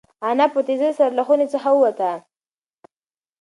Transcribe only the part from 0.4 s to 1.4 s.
په تېزۍ سره له